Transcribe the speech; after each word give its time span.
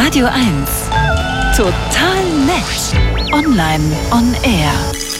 Radio 0.00 0.26
1. 0.26 0.46
Total 1.56 2.24
nett. 2.46 3.32
Online 3.32 3.82
on 4.12 4.32
air. 4.44 4.70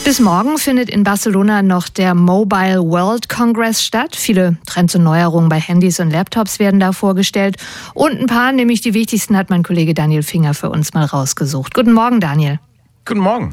Bis 0.05 0.21
morgen 0.21 0.57
findet 0.57 0.89
in 0.89 1.03
Barcelona 1.03 1.63
noch 1.63 1.89
der 1.89 2.15
Mobile 2.15 2.79
World 2.89 3.29
Congress 3.29 3.85
statt. 3.85 4.15
Viele 4.15 4.57
Trends 4.67 4.95
und 4.95 5.03
Neuerungen 5.03 5.49
bei 5.49 5.59
Handys 5.59 5.99
und 5.99 6.13
Laptops 6.13 6.61
werden 6.61 6.79
da 6.79 6.93
vorgestellt. 6.93 7.57
Und 7.93 8.21
ein 8.21 8.27
paar, 8.27 8.53
nämlich 8.53 8.81
die 8.81 8.95
wichtigsten, 8.95 9.37
hat 9.37 9.51
mein 9.51 9.65
Kollege 9.65 9.95
Daniel 9.95 10.23
Finger 10.23 10.55
für 10.55 10.71
uns 10.71 10.95
mal 10.95 11.07
rausgesucht. 11.07 11.75
Guten 11.75 11.93
Morgen, 11.93 12.21
Daniel. 12.21 12.61
Guten 13.09 13.21
Morgen. 13.21 13.53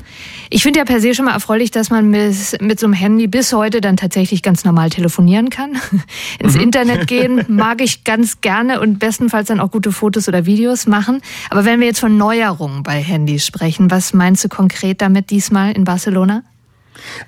Ich 0.49 0.63
finde 0.63 0.79
ja 0.79 0.85
per 0.85 0.99
se 0.99 1.15
schon 1.15 1.23
mal 1.23 1.31
erfreulich, 1.31 1.71
dass 1.71 1.89
man 1.89 2.09
mit, 2.09 2.35
mit 2.59 2.77
so 2.77 2.87
einem 2.87 2.93
Handy 2.93 3.27
bis 3.27 3.54
heute 3.54 3.79
dann 3.79 3.95
tatsächlich 3.95 4.43
ganz 4.43 4.65
normal 4.65 4.89
telefonieren 4.89 5.49
kann. 5.49 5.77
Ins 6.39 6.55
mhm. 6.55 6.61
Internet 6.61 7.07
gehen 7.07 7.45
mag 7.47 7.79
ich 7.79 8.04
ganz 8.04 8.41
gerne 8.41 8.81
und 8.81 8.99
bestenfalls 8.99 9.47
dann 9.47 9.61
auch 9.61 9.71
gute 9.71 9.93
Fotos 9.93 10.27
oder 10.27 10.45
Videos 10.45 10.87
machen. 10.87 11.21
Aber 11.49 11.63
wenn 11.63 11.79
wir 11.79 11.87
jetzt 11.87 12.01
von 12.01 12.18
Neuerungen 12.18 12.83
bei 12.83 13.01
Handys 13.01 13.46
sprechen, 13.46 13.89
was 13.89 14.13
meinst 14.13 14.43
du 14.43 14.49
konkret 14.49 14.99
damit 14.99 15.29
diesmal 15.29 15.71
in 15.71 15.85
Barcelona? 15.85 16.43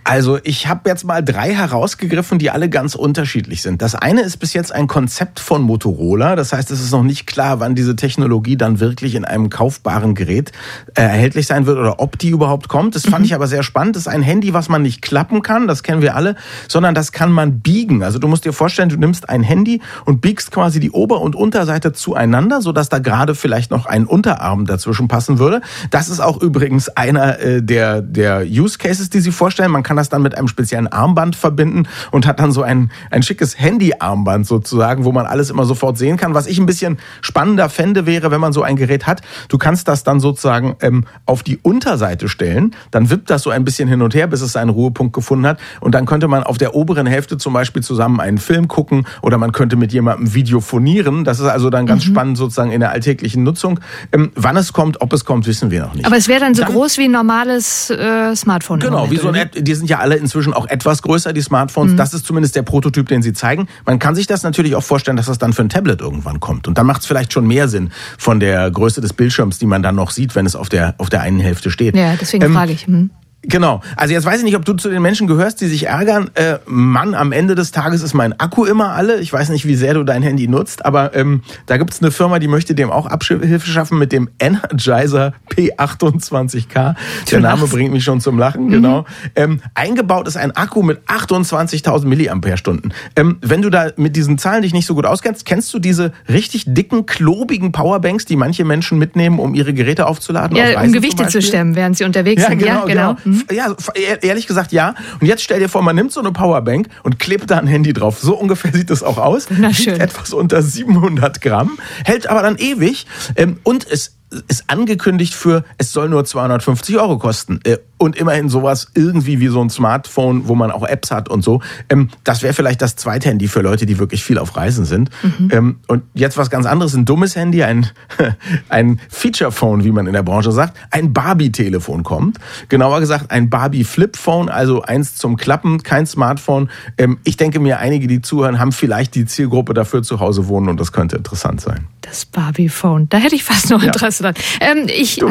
Also 0.04 0.40
ich 0.44 0.67
habe 0.67 0.90
jetzt 0.90 1.05
mal 1.05 1.23
drei 1.23 1.54
herausgegriffen, 1.54 2.40
die 2.40 2.49
alle 2.49 2.70
ganz 2.70 2.95
unterschiedlich 2.95 3.62
sind. 3.62 3.81
Das 3.81 3.95
eine 3.95 4.22
ist 4.22 4.38
bis 4.38 4.54
jetzt 4.54 4.73
ein 4.73 4.88
Konzept 4.88 5.40
von 5.40 5.62
Motorola. 5.62 6.35
Das 6.35 6.54
heißt, 6.54 6.72
es 6.72 6.81
ist 6.81 6.91
noch 6.91 7.04
nicht 7.04 7.27
klar, 7.27 7.59
wann 7.59 7.76
diese 7.76 7.95
Technologie 7.95 8.58
dann 8.58 8.80
wirklich 8.80 9.16
in 9.16 9.26
einem 9.26 9.49
kaufbaren 9.49 10.16
Gerät 10.16 10.52
äh, 10.95 11.02
erhältlich 11.02 11.48
sein 11.48 11.66
wird 11.66 11.77
oder 11.77 11.99
ob 11.99 12.18
die 12.18 12.30
überhaupt 12.30 12.68
kommt. 12.68 12.95
Das 12.95 13.04
fand 13.04 13.20
mhm. 13.20 13.26
ich 13.26 13.35
aber 13.35 13.48
sehr 13.48 13.63
spannend. 13.63 13.95
Das 13.95 14.04
ist 14.04 14.08
ein 14.08 14.21
Handy, 14.21 14.54
was 14.54 14.70
man 14.70 14.82
nicht 14.82 15.02
klappen 15.02 15.41
kann, 15.41 15.68
das 15.68 15.84
kennen 15.84 16.02
wir 16.02 16.16
alle, 16.16 16.35
sondern 16.68 16.96
das 16.96 17.12
kann 17.12 17.32
man 17.32 17.59
biegen. 17.59 18.04
Also 18.04 18.20
du 18.20 18.27
musst 18.27 18.46
dir 18.46 18.54
vorstellen, 18.54 18.90
du 18.90 18.98
nimmst 18.98 19.30
ein 19.30 19.44
Handy 19.44 19.82
und 20.05 20.21
biegst 20.21 20.52
quasi 20.52 20.80
die 20.80 20.91
Ober- 20.91 21.21
und 21.21 21.35
Unterseite 21.35 21.94
zueinander, 21.94 22.62
sodass 22.62 22.90
da 22.90 22.99
gerade 22.99 23.35
vielleicht 23.35 23.71
noch 23.71 23.85
ein 23.85 24.05
Unterarm 24.05 24.66
dazwischen 24.66 25.07
passen 25.07 25.40
würde. 25.40 25.62
Das 25.91 26.09
ist 26.09 26.20
auch 26.20 26.41
übrigens 26.41 26.90
einer 26.90 27.40
äh, 27.40 27.62
der, 27.62 28.02
der 28.02 28.46
Use 28.46 28.77
Cases, 28.77 29.09
die 29.09 29.20
sie 29.20 29.32
vorstellen 29.32 29.66
vorstellen. 29.68 29.71
Man 29.71 29.84
kann 29.84 29.98
das 29.98 30.10
dann 30.10 30.21
mit 30.21 30.35
einem 30.35 30.48
speziellen 30.48 30.87
Armband 30.87 31.35
verbinden 31.35 31.87
und 32.12 32.26
hat 32.26 32.40
dann 32.40 32.51
so 32.51 32.63
ein, 32.63 32.91
ein 33.12 33.23
schickes 33.23 33.60
Handy-Armband 33.60 34.48
sozusagen, 34.48 35.05
wo 35.05 35.12
man 35.12 35.26
alles 35.26 35.49
immer 35.49 35.65
sofort 35.65 35.98
sehen 35.98 36.18
kann. 36.18 36.34
Was 36.34 36.48
ich 36.48 36.59
ein 36.59 36.65
bisschen 36.65 36.98
spannender 37.21 37.70
fände, 37.70 38.05
wäre, 38.05 38.32
wenn 38.32 38.41
man 38.41 38.54
so 38.54 38.63
ein 38.63 38.76
Gerät 38.76 39.05
hat, 39.07 39.21
du 39.49 39.57
kannst 39.57 39.87
das 39.87 40.04
dann 40.04 40.20
sozusagen 40.20 40.76
ähm, 40.82 41.05
auf 41.26 41.43
die 41.43 41.59
Unterseite 41.62 42.29
stellen, 42.29 42.76
dann 42.91 43.09
wippt 43.09 43.29
das 43.29 43.43
so 43.43 43.49
ein 43.49 43.63
bisschen 43.63 43.87
hin 43.87 44.01
und 44.01 44.15
her, 44.15 44.27
bis 44.27 44.41
es 44.41 44.54
seinen 44.54 44.70
Ruhepunkt 44.70 45.13
gefunden 45.13 45.46
hat 45.46 45.59
und 45.81 45.93
dann 45.93 46.05
könnte 46.05 46.27
man 46.27 46.43
auf 46.43 46.57
der 46.57 46.76
oberen 46.76 47.05
Hälfte 47.05 47.37
zum 47.37 47.54
Beispiel 47.54 47.84
zusammen 47.84 48.20
einen 48.20 48.37
Film 48.37 48.68
gucken 48.68 49.05
oder 49.21 49.37
man 49.37 49.52
könnte 49.52 49.76
mit 49.76 49.93
jemandem 49.93 50.34
videophonieren. 50.34 51.24
Das 51.24 51.40
ist 51.40 51.46
also 51.46 51.70
dann 51.70 51.85
ganz 51.85 52.05
mhm. 52.05 52.12
spannend 52.12 52.37
sozusagen 52.37 52.71
in 52.71 52.79
der 52.79 52.91
alltäglichen 52.91 53.43
Nutzung. 53.43 53.79
Ähm, 54.12 54.31
wann 54.35 54.57
es 54.57 54.74
kommt, 54.74 55.02
ob 55.02 55.13
es 55.13 55.26
kommt, 55.26 55.48
wissen 55.48 55.71
wir 55.71 55.81
noch 55.81 55.93
nicht. 55.93 56.05
Aber 56.05 56.18
es 56.18 56.27
wäre 56.27 56.40
dann 56.40 56.55
so 56.55 56.63
dann, 56.63 56.71
groß 56.71 56.98
wie 56.98 57.05
ein 57.05 57.12
normales 57.12 57.90
äh, 57.90 58.35
Smartphone. 58.35 58.79
Genau, 58.79 59.09
wie 59.12 59.18
so 59.18 59.29
ein 59.29 59.35
die 59.60 59.76
sind 59.76 59.90
ja 59.90 60.00
alle 60.00 60.16
inzwischen 60.16 60.54
auch 60.54 60.68
etwas 60.68 61.02
größer, 61.02 61.34
die 61.34 61.41
Smartphones. 61.41 61.94
Mhm. 61.94 61.98
Das 61.98 62.13
ist 62.13 62.26
zumindest 62.26 62.55
der 62.55 62.63
Prototyp, 62.63 63.08
den 63.08 63.22
sie 63.22 63.34
zeigen. 63.34 63.68
Man 63.86 63.99
kann 63.99 64.16
sich 64.16 64.28
das 64.28 64.44
natürlich 64.44 64.75
auch 64.75 64.84
vorstellen, 64.84 65.18
dass 65.18 65.28
das 65.28 65.38
dann 65.38 65.53
für 65.53 65.62
ein 65.62 65.69
Tablet 65.69 66.02
irgendwann 66.02 66.40
kommt. 66.40 66.68
Und 66.68 66.78
dann 66.78 66.86
macht 66.86 67.02
es 67.02 67.08
vielleicht 67.08 67.34
schon 67.34 67.47
mehr 67.47 67.68
Sinn 67.68 67.91
von 68.18 68.40
der 68.40 68.69
Größe 68.72 69.02
des 69.02 69.14
Bildschirms, 69.14 69.59
die 69.59 69.66
man 69.66 69.84
dann 69.84 69.96
noch 69.96 70.12
sieht, 70.12 70.36
wenn 70.36 70.46
es 70.46 70.56
auf 70.56 70.69
der, 70.69 70.96
auf 70.97 71.09
der 71.09 71.22
einen 71.22 71.40
Hälfte 71.40 71.72
steht. 71.72 71.96
Ja, 71.96 72.16
deswegen 72.19 72.46
ähm, 72.46 72.53
frage 72.53 72.72
ich. 72.72 72.88
Mhm. 72.88 73.12
Genau. 73.44 73.81
Also 73.96 74.13
jetzt 74.13 74.25
weiß 74.25 74.40
ich 74.40 74.44
nicht, 74.44 74.57
ob 74.57 74.66
du 74.66 74.74
zu 74.74 74.90
den 74.90 75.02
Menschen 75.02 75.28
gehörst, 75.28 75.62
die 75.62 75.68
sich 75.68 75.88
ärgern. 75.88 76.31
Äh, 76.34 76.57
Mann, 76.66 77.13
am 77.13 77.31
Ende 77.31 77.56
des 77.56 77.72
Tages 77.72 78.02
ist 78.02 78.13
mein 78.13 78.38
Akku 78.40 78.66
immer 78.66 78.91
alle. 78.91 79.19
Ich 79.19 79.31
weiß 79.31 79.50
nicht, 79.50 79.66
wie 79.66 79.75
sehr 79.75 79.94
du 79.94 80.03
dein 80.03 80.22
Handy 80.22 80.47
nutzt, 80.47 80.84
aber 80.85 81.16
ähm, 81.16 81.44
da 81.66 81.78
gibt 81.78 81.94
es 81.94 82.02
eine 82.02 82.12
Firma, 82.12 82.40
die 82.40 82.47
möchte 82.47 82.75
dem 82.75 82.91
auch 82.91 83.06
Abhilfe 83.06 83.68
schaffen 83.68 84.00
mit 84.00 84.12
dem 84.12 84.30
Energizer 84.40 85.34
P28K. 85.52 86.96
Der 87.31 87.40
Name 87.40 87.68
bringt 87.68 87.94
mich 87.94 88.03
schon 88.03 88.19
zum 88.19 88.38
Lachen, 88.38 88.66
mhm. 88.66 88.72
genau. 88.72 89.06
Ähm, 89.35 89.62
eingebaut 89.75 90.28
ist 90.28 90.35
ein 90.35 90.52
Akku 90.52 90.81
mit 90.81 91.00
28.000 91.08 92.06
Milliampere-Stunden. 92.06 92.92
Ähm, 93.16 93.38
wenn 93.42 93.62
du 93.62 93.69
da 93.69 93.92
mit 93.96 94.16
diesen 94.16 94.38
Zahlen 94.38 94.64
dich 94.64 94.74
nicht 94.74 94.88
so 94.88 94.96
gut 94.96 95.06
auskennst, 95.06 95.46
kennst 95.46 95.74
du 95.74 95.80
diese 95.80 96.12
richtig 96.28 96.66
dicken, 96.68 97.06
klobigen 97.06 97.72
Powerbanks, 97.72 98.25
die 98.25 98.36
manche 98.36 98.66
Menschen 98.66 98.98
mitnehmen, 98.98 99.40
um 99.40 99.54
ihre 99.54 99.74
Geräte 99.74 100.08
aufzuladen? 100.08 100.58
Ja, 100.58 100.81
um 100.81 100.92
Gewichte 100.92 101.28
zu 101.28 101.42
stemmen, 101.42 101.75
während 101.75 101.98
sie 101.98 102.04
unterwegs 102.04 102.42
ja, 102.42 102.50
sind. 102.50 102.59
Genau, 102.59 102.72
ja, 102.72 102.86
genau. 102.86 103.14
genau. 103.14 103.27
Mhm. 103.28 103.44
Ja, 103.52 103.76
ehrlich 104.22 104.48
gesagt 104.48 104.72
ja. 104.72 104.96
Und 105.20 105.28
jetzt 105.28 105.44
stell 105.44 105.60
dir 105.60 105.70
vor, 105.70 105.82
man 105.82 105.96
nimmt 105.96 106.12
so 106.12 106.20
eine 106.20 106.32
Powerbank 106.32 106.88
und 107.04 107.20
klebt 107.20 107.50
da 107.52 107.58
ein 107.58 107.68
Handy 107.68 107.94
drauf. 107.94 108.20
So 108.20 108.36
ungefähr 108.36 108.72
sieht 108.74 108.90
das 108.90 109.04
auch 109.04 109.18
aus. 109.18 109.48
Na 109.50 109.74
schön. 109.74 109.94
Wiegt 109.94 110.04
etwas 110.04 110.34
unter 110.34 110.62
700 110.62 111.42
Gramm, 111.42 111.78
hält 112.06 112.28
aber 112.28 112.42
dann 112.42 112.58
ewig 112.58 113.06
ähm, 113.36 113.60
und 113.64 113.88
es 113.90 114.18
ist 114.48 114.66
angekündigt 114.68 115.34
für, 115.34 115.64
es 115.78 115.92
soll 115.92 116.10
nur 116.10 116.26
250 116.26 116.98
Euro 116.98 117.18
kosten. 117.18 117.62
Äh, 117.64 117.78
und 117.97 118.16
immerhin 118.16 118.50
sowas 118.50 118.88
irgendwie 118.94 119.40
wie 119.40 119.47
so 119.47 119.62
ein 119.62 119.69
Smartphone, 119.69 120.47
wo 120.47 120.56
man 120.56 120.72
auch 120.72 120.88
Apps 120.88 121.12
hat 121.12 121.30
und 121.30 121.44
so. 121.44 121.62
Ähm, 121.90 122.09
das 122.24 122.44
wäre 122.44 122.53
vielleicht 122.53 122.81
das 122.81 122.96
zweite 122.96 123.30
Handy 123.30 123.47
für 123.47 123.62
Leute, 123.62 123.85
die 123.85 124.00
wirklich 124.00 124.24
viel 124.24 124.38
auf 124.38 124.56
Reisen 124.56 124.85
sind. 124.85 125.09
Mhm. 125.24 125.50
Ähm, 125.52 125.75
und 125.88 126.03
jetzt 126.13 126.38
was 126.38 126.50
ganz 126.50 126.66
anderes, 126.66 126.94
ein 126.94 127.06
dummes 127.06 127.36
Handy, 127.36 127.63
ein, 127.63 127.88
ein 128.69 129.00
Feature-Phone, 129.09 129.84
wie 129.84 129.91
man 129.91 130.07
in 130.07 130.13
der 130.13 130.24
Branche 130.24 130.52
sagt. 130.52 130.78
Ein 130.91 131.13
Barbie-Telefon 131.13 132.03
kommt. 132.03 132.38
Genauer 132.69 133.00
gesagt, 133.00 133.31
ein 133.31 133.50
Barbie-Flip-Phone, 133.50 134.50
also 134.50 134.81
eins 134.84 135.16
zum 135.16 135.38
Klappen, 135.38 135.81
kein 135.84 136.06
Smartphone. 136.06 136.69
Ähm, 136.97 137.18
ich 137.24 137.38
denke 137.38 137.59
mir, 137.59 137.80
einige, 137.80 138.07
die 138.07 138.22
zuhören, 138.22 138.59
haben 138.59 138.72
vielleicht 138.72 139.16
die 139.16 139.25
Zielgruppe 139.25 139.74
dafür 139.74 140.03
zu 140.03 140.19
Hause 140.19 140.47
wohnen 140.47 140.69
und 140.69 140.80
das 140.80 140.91
könnte 140.91 141.16
interessant 141.16 141.62
sein. 141.62 141.88
Das 142.02 142.25
Barbie-Phone, 142.25 143.09
da 143.09 143.18
hätte 143.18 143.36
ich 143.36 143.44
fast 143.44 143.69
noch 143.69 143.84
Interesse 143.84 144.24
ja. 144.24 144.31
dran. 144.31 144.44
Ähm, 144.62 144.88
ich, 144.88 145.22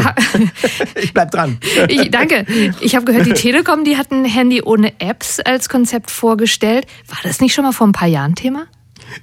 ich 0.94 1.14
bleib 1.14 1.30
dran. 1.30 1.58
ich, 1.88 2.10
danke. 2.10 2.44
Ich 2.80 2.96
habe 2.96 3.04
gehört, 3.04 3.26
die 3.26 3.32
Telekom, 3.34 3.84
die 3.84 3.96
hat 3.96 4.10
ein 4.10 4.24
Handy 4.24 4.62
ohne 4.62 4.92
Apps 5.00 5.40
als 5.40 5.68
Konzept 5.68 6.10
vorgestellt. 6.10 6.86
War 7.08 7.18
das 7.22 7.40
nicht 7.40 7.54
schon 7.54 7.64
mal 7.64 7.72
vor 7.72 7.86
ein 7.86 7.92
paar 7.92 8.08
Jahren 8.08 8.34
Thema? 8.34 8.66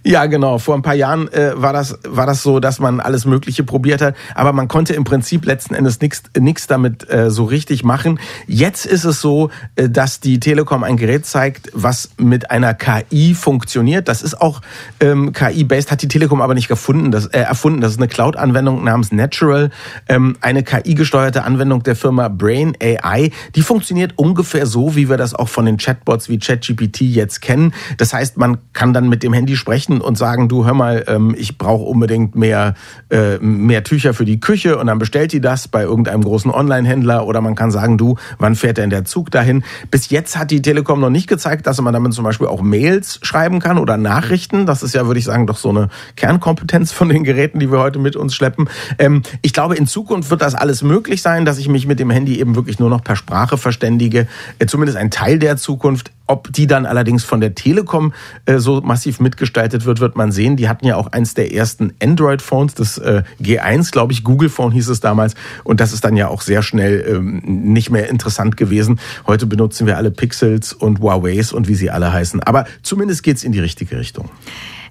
Ja, 0.03 0.25
genau. 0.25 0.57
Vor 0.57 0.75
ein 0.75 0.81
paar 0.81 0.95
Jahren 0.95 1.31
äh, 1.31 1.51
war 1.55 1.73
das 1.73 1.97
war 2.03 2.25
das 2.25 2.43
so, 2.43 2.59
dass 2.59 2.79
man 2.79 2.99
alles 2.99 3.25
Mögliche 3.25 3.63
probiert 3.63 4.01
hat, 4.01 4.15
aber 4.35 4.53
man 4.53 4.67
konnte 4.67 4.93
im 4.93 5.03
Prinzip 5.03 5.45
letzten 5.45 5.75
Endes 5.75 5.99
nichts 6.01 6.67
damit 6.67 7.09
äh, 7.09 7.29
so 7.29 7.43
richtig 7.45 7.83
machen. 7.83 8.19
Jetzt 8.47 8.85
ist 8.85 9.03
es 9.03 9.21
so, 9.21 9.49
äh, 9.75 9.89
dass 9.89 10.19
die 10.19 10.39
Telekom 10.39 10.83
ein 10.83 10.97
Gerät 10.97 11.25
zeigt, 11.25 11.69
was 11.73 12.09
mit 12.17 12.51
einer 12.51 12.73
KI 12.73 13.33
funktioniert. 13.33 14.07
Das 14.07 14.21
ist 14.21 14.41
auch 14.41 14.61
ähm, 14.99 15.33
KI-based, 15.33 15.91
hat 15.91 16.01
die 16.01 16.07
Telekom 16.07 16.41
aber 16.41 16.53
nicht 16.53 16.67
gefunden, 16.67 17.11
das, 17.11 17.27
äh, 17.27 17.39
erfunden. 17.39 17.81
Das 17.81 17.91
ist 17.91 17.97
eine 17.97 18.07
Cloud-Anwendung 18.07 18.83
namens 18.83 19.11
Natural, 19.11 19.69
ähm, 20.09 20.37
eine 20.41 20.63
KI-gesteuerte 20.63 21.43
Anwendung 21.43 21.83
der 21.83 21.95
Firma 21.95 22.27
Brain 22.27 22.75
AI. 22.81 23.31
Die 23.55 23.61
funktioniert 23.61 24.13
ungefähr 24.17 24.65
so, 24.65 24.95
wie 24.95 25.09
wir 25.09 25.17
das 25.17 25.33
auch 25.33 25.49
von 25.49 25.65
den 25.65 25.77
Chatbots 25.77 26.29
wie 26.29 26.39
ChatGPT 26.39 27.01
jetzt 27.01 27.41
kennen. 27.41 27.73
Das 27.97 28.13
heißt, 28.13 28.37
man 28.37 28.57
kann 28.73 28.93
dann 28.93 29.09
mit 29.09 29.23
dem 29.23 29.33
Handy 29.33 29.55
sprechen 29.55 29.72
sprechen 29.73 30.01
und 30.01 30.19
sagen, 30.19 30.49
du 30.49 30.65
hör 30.65 30.75
mal, 30.75 31.03
ähm, 31.07 31.33
ich 31.35 31.57
brauche 31.57 31.83
unbedingt 31.83 32.35
mehr, 32.35 32.75
äh, 33.09 33.39
mehr 33.39 33.83
Tücher 33.83 34.13
für 34.13 34.23
die 34.23 34.39
Küche 34.39 34.77
und 34.77 34.85
dann 34.85 34.99
bestellt 34.99 35.33
die 35.33 35.41
das 35.41 35.67
bei 35.67 35.81
irgendeinem 35.81 36.23
großen 36.23 36.51
Online-Händler 36.51 37.25
oder 37.25 37.41
man 37.41 37.55
kann 37.55 37.71
sagen, 37.71 37.97
du, 37.97 38.17
wann 38.37 38.53
fährt 38.53 38.77
denn 38.77 38.91
der 38.91 39.03
Zug 39.03 39.31
dahin? 39.31 39.63
Bis 39.89 40.11
jetzt 40.11 40.37
hat 40.37 40.51
die 40.51 40.61
Telekom 40.61 40.99
noch 40.99 41.09
nicht 41.09 41.27
gezeigt, 41.27 41.65
dass 41.65 41.81
man 41.81 41.91
damit 41.91 42.13
zum 42.13 42.23
Beispiel 42.23 42.45
auch 42.45 42.61
Mails 42.61 43.19
schreiben 43.23 43.59
kann 43.59 43.79
oder 43.79 43.97
Nachrichten. 43.97 44.67
Das 44.67 44.83
ist 44.83 44.93
ja, 44.93 45.07
würde 45.07 45.19
ich 45.19 45.25
sagen, 45.25 45.47
doch 45.47 45.57
so 45.57 45.69
eine 45.69 45.89
Kernkompetenz 46.17 46.91
von 46.91 47.09
den 47.09 47.23
Geräten, 47.23 47.57
die 47.57 47.71
wir 47.71 47.79
heute 47.79 47.97
mit 47.97 48.15
uns 48.15 48.35
schleppen. 48.35 48.69
Ähm, 48.99 49.23
ich 49.41 49.53
glaube, 49.53 49.75
in 49.75 49.87
Zukunft 49.87 50.29
wird 50.29 50.43
das 50.43 50.53
alles 50.53 50.83
möglich 50.83 51.23
sein, 51.23 51.45
dass 51.45 51.57
ich 51.57 51.67
mich 51.67 51.87
mit 51.87 51.99
dem 51.99 52.11
Handy 52.11 52.39
eben 52.39 52.55
wirklich 52.55 52.77
nur 52.77 52.91
noch 52.91 53.03
per 53.03 53.15
Sprache 53.15 53.57
verständige. 53.57 54.27
Äh, 54.59 54.67
zumindest 54.67 54.99
ein 54.99 55.09
Teil 55.09 55.39
der 55.39 55.57
Zukunft. 55.57 56.11
Ob 56.25 56.51
die 56.53 56.67
dann 56.67 56.85
allerdings 56.85 57.23
von 57.23 57.41
der 57.41 57.53
Telekom 57.53 58.13
äh, 58.45 58.57
so 58.57 58.81
massiv 58.81 59.19
mitgestaltet 59.19 59.85
wird, 59.85 59.99
wird 59.99 60.15
man 60.15 60.31
sehen. 60.31 60.55
Die 60.55 60.69
hatten 60.69 60.85
ja 60.85 60.95
auch 60.95 61.07
eins 61.07 61.33
der 61.33 61.53
ersten 61.53 61.93
Android-Phones, 62.01 62.75
das 62.75 62.97
äh, 62.97 63.23
G1, 63.41 63.91
glaube 63.91 64.13
ich, 64.13 64.23
Google 64.23 64.49
Phone 64.49 64.71
hieß 64.71 64.87
es 64.87 65.01
damals. 65.01 65.35
Und 65.63 65.81
das 65.81 65.91
ist 65.91 66.05
dann 66.05 66.15
ja 66.15 66.29
auch 66.29 66.41
sehr 66.41 66.63
schnell 66.63 67.05
ähm, 67.07 67.41
nicht 67.43 67.89
mehr 67.89 68.09
interessant 68.09 68.55
gewesen. 68.55 68.99
Heute 69.27 69.45
benutzen 69.45 69.85
wir 69.85 69.97
alle 69.97 70.11
Pixels 70.11 70.71
und 70.71 71.01
Huawei's 71.01 71.51
und 71.51 71.67
wie 71.67 71.75
sie 71.75 71.89
alle 71.89 72.13
heißen. 72.13 72.41
Aber 72.41 72.65
zumindest 72.83 73.23
geht's 73.23 73.43
in 73.43 73.51
die 73.51 73.59
richtige 73.59 73.97
Richtung. 73.97 74.29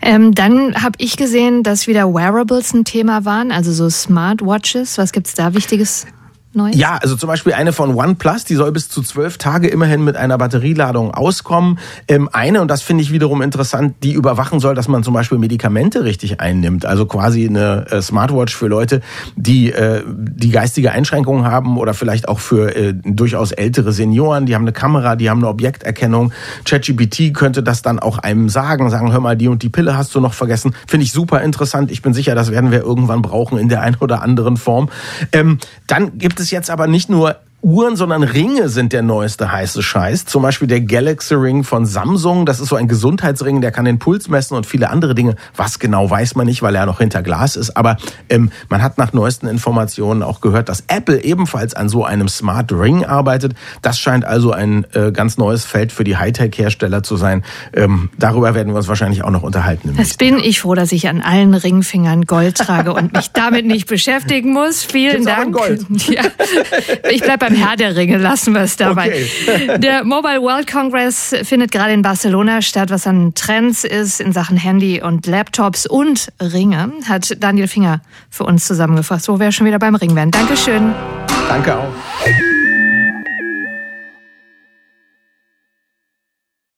Ähm, 0.03 0.35
dann 0.35 0.83
habe 0.83 0.97
ich 0.99 1.17
gesehen, 1.17 1.63
dass 1.63 1.87
wieder 1.87 2.13
Wearables 2.13 2.75
ein 2.75 2.85
Thema 2.85 3.25
waren, 3.25 3.53
also 3.53 3.73
so 3.73 3.89
Smartwatches. 3.89 4.99
Was 4.99 5.13
gibt's 5.13 5.35
da 5.35 5.55
Wichtiges? 5.55 6.07
Neues? 6.55 6.77
Ja, 6.77 6.99
also 7.01 7.17
zum 7.17 7.29
Beispiel 7.29 7.55
eine 7.55 7.73
von 7.73 7.95
OnePlus, 7.95 8.45
die 8.45 8.55
soll 8.55 8.73
bis 8.73 8.89
zu 8.89 9.03
zwölf 9.03 9.39
Tage 9.39 9.69
immerhin 9.69 10.05
mit 10.05 10.17
einer 10.17 10.37
Batterieladung 10.37 11.13
auskommen. 11.13 11.79
Ähm, 12.09 12.29
eine, 12.33 12.61
und 12.61 12.71
das 12.71 12.83
finde 12.83 13.03
ich 13.03 13.11
wiederum 13.11 13.41
interessant, 13.41 13.95
die 14.03 14.13
überwachen 14.13 14.61
soll, 14.61 14.75
dass 14.75 14.87
man 14.87 15.03
zum 15.03 15.15
Beispiel 15.15 15.39
Medikamente 15.39 16.05
richtig 16.05 16.41
einnimmt. 16.41 16.85
Also 16.85 17.07
quasi 17.07 17.49
eine 17.49 17.87
äh, 17.91 18.03
Smartwatch 18.03 18.55
für 18.55 18.67
Leute, 18.67 19.01
die 19.35 19.73
äh, 19.73 20.03
die 20.07 20.51
geistige 20.51 20.93
Einschränkungen 20.93 21.47
haben 21.47 21.79
oder 21.79 21.95
vielleicht 21.95 22.29
auch 22.29 22.39
für 22.39 22.77
äh, 22.77 22.95
durchaus 23.03 23.53
ältere 23.53 23.93
Senioren. 23.93 24.45
Die 24.45 24.55
haben 24.55 24.63
eine 24.63 24.73
Kamera, 24.73 25.17
die 25.17 25.31
haben 25.31 25.39
eine 25.39 25.49
Objekterkennung. 25.49 26.33
ChatGPT 26.65 27.33
könnte 27.33 27.63
das 27.63 27.81
dann 27.81 27.99
auch 27.99 28.19
einem 28.19 28.51
sagen, 28.51 28.91
sagen, 28.91 29.13
hör 29.13 29.21
mal, 29.21 29.37
die 29.37 29.49
und 29.49 29.63
die 29.63 29.71
Pille 29.71 29.97
hast 29.97 30.15
du 30.15 30.21
noch 30.21 30.35
vergessen. 30.35 30.75
Finde 30.87 31.05
ich 31.05 31.13
super 31.13 31.41
interessant. 31.41 31.91
Ich 31.91 32.03
bin 32.03 32.13
sicher, 32.13 32.35
das 32.35 32.51
werden 32.51 32.71
wir 32.71 32.81
irgendwann 32.83 33.23
brauchen 33.23 33.57
in 33.57 33.71
der 33.71 33.81
einen 33.81 33.97
oder 33.97 34.21
anderen 34.21 34.59
Form. 34.59 34.91
Ähm, 35.33 35.59
dann 35.87 36.19
gibt 36.19 36.41
es 36.41 36.42
jetzt 36.51 36.71
aber 36.71 36.87
nicht 36.87 37.09
nur 37.09 37.37
Uhren, 37.63 37.95
sondern 37.95 38.25
Ringe 38.25 38.69
sind 38.69 38.93
der 38.93 39.03
neueste 39.03 39.53
heiße 39.53 39.83
Scheiß. 39.83 40.25
Zum 40.25 40.43
Beispiel 40.43 40.67
der 40.67 40.81
Galaxy 40.81 41.35
Ring 41.35 41.63
von 41.63 41.87
Samsung. 41.87 42.45
Das 42.45 42.59
ist 42.59 42.69
so 42.69 42.77
ein 42.77 42.89
Gesundheitsring, 42.89 43.61
der 43.61 43.71
kann 43.71 43.85
den 43.85 44.01
Puls 44.01 44.29
messen 44.29 44.57
und 44.57 44.67
viele 44.67 44.91
andere 44.91 45.15
Dinge. 45.15 45.37
Was 45.55 45.79
genau 45.79 46.11
weiß 46.11 46.35
man 46.35 46.47
nicht, 46.47 46.63
weil 46.63 46.75
er 46.75 46.87
noch 46.87 46.99
hinter 46.99 47.23
Glas 47.23 47.55
ist. 47.55 47.77
Aber 47.77 47.99
ähm, 48.29 48.51
man 48.69 48.83
hat 48.83 48.99
nach 48.99 49.13
neuesten 49.13 49.47
Informationen 49.47 50.25
auch 50.25 50.41
gehört, 50.41 50.69
dass 50.69 50.83
Apple 50.89 51.23
ebenfalls 51.23 51.75
an 51.75 51.89
so 51.89 52.05
einem 52.05 52.29
Smart 52.29 52.73
Ring 52.73 53.05
arbeitet. 53.05 53.55
Das 53.81 53.99
scheint 53.99 54.25
also 54.25 54.51
ein 54.51 54.85
äh, 54.95 55.13
ganz 55.13 55.39
neues 55.39 55.65
Feld 55.65 55.93
für 55.93 56.03
die 56.03 56.17
Hightech-Hersteller 56.17 57.05
zu 57.05 57.17
sein. 57.17 57.45
Ähm, 57.73 58.11
darüber 58.19 58.57
werden 58.57 58.73
wir 58.73 58.79
uns 58.79 58.89
wahrscheinlich 58.89 59.23
auch 59.23 59.31
noch 59.31 59.45
unterhalten. 59.45 59.95
Das 59.97 60.17
bin 60.17 60.39
Jahr. 60.39 60.47
ich 60.47 60.61
froh, 60.61 60.75
dass 60.75 60.91
ich 60.91 61.09
an 61.09 61.21
allen 61.21 61.55
Ringfingern 61.55 62.23
Gold 62.23 62.57
trage 62.57 62.93
und 62.93 63.13
mich 63.13 63.31
damit 63.31 63.67
nicht 63.67 63.87
beschäftigen 63.87 64.53
muss. 64.53 64.83
Vielen 64.83 65.25
Gibt's 65.25 65.27
Dank. 65.27 65.55
Gold? 65.55 65.87
Ja. 66.13 66.23
Ich 67.11 67.23
bleib 67.23 67.41
beim 67.41 67.52
beim 67.53 67.69
Herr 67.69 67.77
der 67.77 67.97
Ringe, 67.97 68.19
lassen 68.19 68.55
wir 68.55 68.63
es 68.63 68.77
dabei. 68.77 69.09
Okay. 69.09 69.79
der 69.79 70.05
Mobile 70.05 70.41
World 70.41 70.71
Congress 70.71 71.35
findet 71.43 71.73
gerade 71.73 71.93
in 71.93 72.03
Barcelona 72.03 72.63
statt, 72.63 72.91
was 72.91 73.07
an 73.07 73.35
Trends 73.35 73.85
ist 73.85 74.21
in 74.21 74.33
Sachen 74.33 74.57
Handy 74.57 75.03
und 75.03 75.27
Laptops 75.27 75.87
und 75.87 76.33
Ringe, 76.41 76.93
hat 77.09 77.37
Daniel 77.43 77.69
Finger 77.69 78.01
für 78.31 78.45
uns 78.45 78.67
zusammengefasst, 78.67 79.29
wo 79.29 79.39
wir 79.39 79.53
schon 79.53 79.67
wieder 79.67 79.79
beim 79.79 79.95
Ring 79.95 80.15
werden. 80.15 80.31
Dankeschön. 80.31 80.95
Danke 81.49 81.77
auch. 81.77 82.52